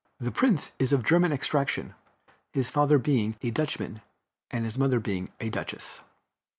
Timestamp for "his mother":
4.65-4.99